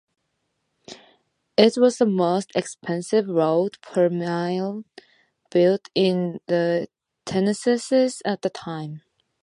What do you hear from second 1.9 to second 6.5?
the most expensive road, per mile, built in